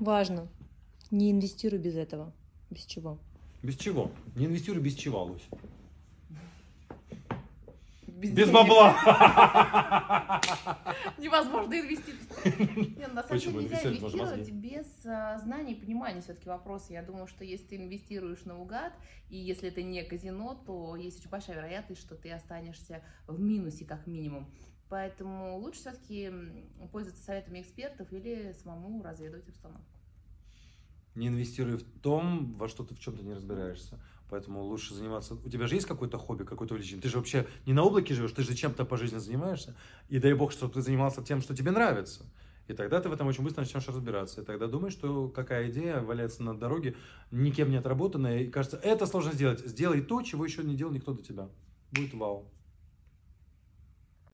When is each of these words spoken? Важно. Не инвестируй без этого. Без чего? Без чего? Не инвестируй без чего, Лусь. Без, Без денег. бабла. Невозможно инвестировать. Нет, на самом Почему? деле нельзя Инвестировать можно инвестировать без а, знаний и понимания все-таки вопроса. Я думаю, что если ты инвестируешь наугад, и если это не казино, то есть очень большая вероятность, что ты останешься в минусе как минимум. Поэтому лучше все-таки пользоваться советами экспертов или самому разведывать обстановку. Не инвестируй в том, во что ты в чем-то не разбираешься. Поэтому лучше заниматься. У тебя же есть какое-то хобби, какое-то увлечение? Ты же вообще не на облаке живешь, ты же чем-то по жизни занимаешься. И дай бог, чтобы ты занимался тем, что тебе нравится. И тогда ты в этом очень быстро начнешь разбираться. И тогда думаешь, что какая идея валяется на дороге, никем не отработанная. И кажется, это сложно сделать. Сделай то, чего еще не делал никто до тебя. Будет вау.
Важно. 0.00 0.48
Не 1.10 1.30
инвестируй 1.30 1.78
без 1.78 1.96
этого. 1.96 2.32
Без 2.70 2.84
чего? 2.84 3.18
Без 3.62 3.76
чего? 3.76 4.10
Не 4.34 4.46
инвестируй 4.46 4.82
без 4.82 4.94
чего, 4.94 5.24
Лусь. 5.24 5.48
Без, 8.16 8.30
Без 8.30 8.46
денег. 8.48 8.54
бабла. 8.54 8.96
Невозможно 11.18 11.74
инвестировать. 11.74 12.96
Нет, 12.96 13.12
на 13.12 13.22
самом 13.22 13.28
Почему? 13.28 13.60
деле 13.60 13.64
нельзя 13.74 13.88
Инвестировать 13.88 14.14
можно 14.14 14.34
инвестировать 14.36 14.50
без 14.62 15.06
а, 15.06 15.38
знаний 15.38 15.72
и 15.74 15.80
понимания 15.80 16.22
все-таки 16.22 16.48
вопроса. 16.48 16.94
Я 16.94 17.02
думаю, 17.02 17.26
что 17.26 17.44
если 17.44 17.66
ты 17.66 17.76
инвестируешь 17.76 18.44
наугад, 18.46 18.94
и 19.28 19.36
если 19.36 19.68
это 19.68 19.82
не 19.82 20.02
казино, 20.02 20.54
то 20.54 20.96
есть 20.96 21.20
очень 21.20 21.28
большая 21.28 21.56
вероятность, 21.56 22.00
что 22.00 22.14
ты 22.14 22.32
останешься 22.32 23.02
в 23.26 23.38
минусе 23.38 23.84
как 23.84 24.06
минимум. 24.06 24.50
Поэтому 24.88 25.58
лучше 25.58 25.80
все-таки 25.80 26.32
пользоваться 26.92 27.22
советами 27.22 27.60
экспертов 27.60 28.10
или 28.14 28.54
самому 28.62 29.02
разведывать 29.02 29.46
обстановку. 29.46 29.84
Не 31.14 31.28
инвестируй 31.28 31.76
в 31.76 32.00
том, 32.00 32.54
во 32.54 32.66
что 32.68 32.82
ты 32.82 32.94
в 32.94 32.98
чем-то 32.98 33.22
не 33.22 33.34
разбираешься. 33.34 34.00
Поэтому 34.28 34.62
лучше 34.62 34.94
заниматься. 34.94 35.34
У 35.34 35.48
тебя 35.48 35.66
же 35.66 35.76
есть 35.76 35.86
какое-то 35.86 36.18
хобби, 36.18 36.44
какое-то 36.44 36.74
увлечение? 36.74 37.00
Ты 37.00 37.08
же 37.08 37.18
вообще 37.18 37.46
не 37.64 37.72
на 37.72 37.84
облаке 37.84 38.14
живешь, 38.14 38.32
ты 38.32 38.42
же 38.42 38.54
чем-то 38.54 38.84
по 38.84 38.96
жизни 38.96 39.18
занимаешься. 39.18 39.76
И 40.08 40.18
дай 40.18 40.34
бог, 40.34 40.52
чтобы 40.52 40.72
ты 40.72 40.82
занимался 40.82 41.22
тем, 41.22 41.40
что 41.40 41.54
тебе 41.54 41.70
нравится. 41.70 42.24
И 42.66 42.72
тогда 42.72 43.00
ты 43.00 43.08
в 43.08 43.12
этом 43.12 43.28
очень 43.28 43.44
быстро 43.44 43.60
начнешь 43.60 43.86
разбираться. 43.86 44.40
И 44.40 44.44
тогда 44.44 44.66
думаешь, 44.66 44.92
что 44.92 45.28
какая 45.28 45.70
идея 45.70 46.00
валяется 46.00 46.42
на 46.42 46.58
дороге, 46.58 46.96
никем 47.30 47.70
не 47.70 47.76
отработанная. 47.76 48.40
И 48.40 48.50
кажется, 48.50 48.76
это 48.82 49.06
сложно 49.06 49.32
сделать. 49.32 49.60
Сделай 49.60 50.00
то, 50.00 50.20
чего 50.22 50.44
еще 50.44 50.64
не 50.64 50.74
делал 50.74 50.92
никто 50.92 51.12
до 51.12 51.22
тебя. 51.22 51.48
Будет 51.92 52.14
вау. 52.14 52.50